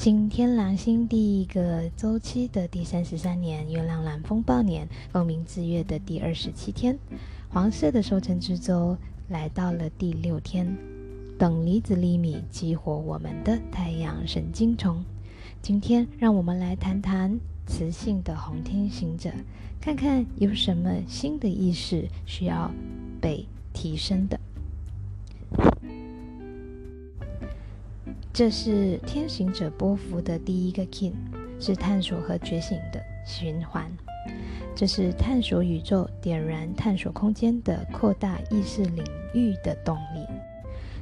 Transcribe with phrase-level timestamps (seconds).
[0.00, 6.98] 新天狼星第一个周期的第三十三年，月亮蓝风暴年，风明之月的第二十七天，
[7.50, 8.96] 黄色的收成之周
[9.28, 10.74] 来到了第六天。
[11.38, 15.04] 等离子厘米激活我们的太阳神经虫。
[15.60, 19.30] 今天，让我们来谈谈雌性的红天行者，
[19.82, 22.70] 看看有什么新的意识需要
[23.20, 24.40] 被提升的。
[28.40, 31.12] 这是天行者波幅的第一个 king，
[31.60, 33.92] 是探索和觉醒的循环。
[34.74, 39.04] 这是探索宇宙、点燃探索空间的扩大意识领
[39.34, 40.26] 域的动力。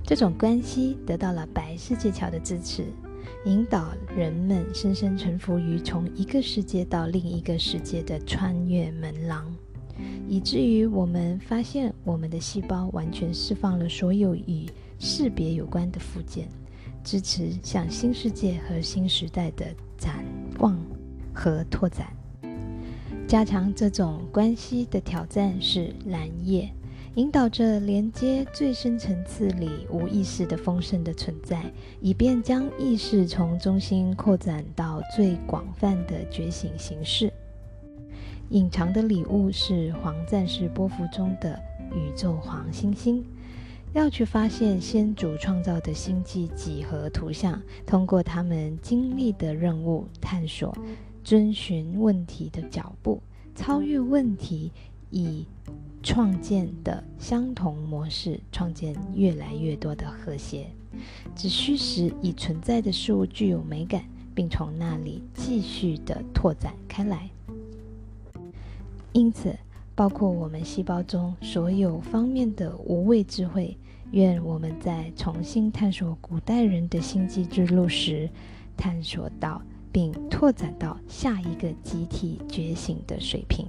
[0.04, 2.86] 这种关系得到了白世界桥的支持，
[3.44, 9.46] 引导人们深深沉浮于从一个世界到另一个世界的穿越门廊，
[10.28, 14.66] 以至于我们发现我们的细胞完全释放了所有与
[14.98, 16.48] 识别有关的附件。
[17.08, 19.64] 支持向新世界和新时代的
[19.96, 20.22] 展
[20.58, 20.78] 望
[21.32, 22.06] 和拓展，
[23.26, 26.68] 加强这种关系的挑战是蓝叶，
[27.14, 31.64] 引导着连接最深层次里无意识的丰盛的存在，
[32.02, 37.32] 以便将意识从中心扩展到最广泛的觉醒形式。
[38.50, 41.58] 隐藏的礼物是黄战士波幅中的
[41.90, 43.24] 宇宙黄星星。
[43.94, 50.76] 要去发现先祖创造的星际几何图像，通过他们经历的任务探索，
[51.24, 53.20] 遵循问题的脚步，
[53.54, 54.70] 超越问题，
[55.10, 55.46] 以
[56.02, 60.66] 创建的相同模式，创建越来越多的和谐。
[61.34, 67.28] 只需使已存在的事物具有美感，并从那里继续的拓展开来。
[69.12, 69.56] 因此。
[69.98, 73.76] 包括我们细胞中所有方面的无畏智慧，
[74.12, 78.30] 愿我们在重新探索古代人的星际之路时，
[78.76, 79.60] 探索到
[79.90, 83.66] 并拓展到下一个集体觉醒的水平。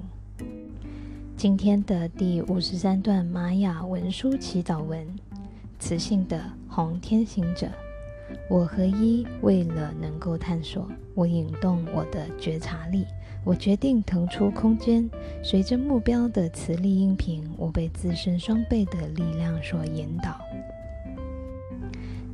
[1.36, 5.08] 今天的第五十三段玛雅文书祈祷文，
[5.80, 7.72] 雌性的红天行者。
[8.50, 13.06] 我和一为了能够探索，我引动我的觉察力，
[13.44, 15.10] 我决定腾出空间，
[15.44, 20.40] 随着目标的磁力音频，我被自身双倍的力量所引导。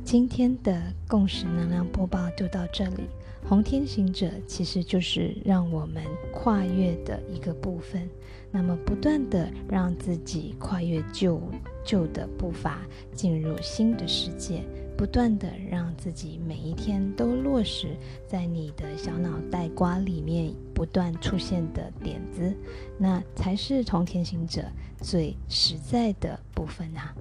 [0.06, 3.08] 今天的共识能量播报就到这里。
[3.44, 6.00] 红天行者其实就是让我们
[6.32, 8.08] 跨越的一个部分，
[8.52, 11.42] 那么不断的让自己跨越旧
[11.84, 12.82] 旧的步伐，
[13.14, 14.62] 进入新的世界。
[14.96, 17.88] 不断的让自己每一天都落实
[18.28, 22.56] 在你的小脑袋瓜里面不断出现的点子，
[22.96, 24.62] 那才是从天行者
[25.02, 27.12] 最实在的部分啊。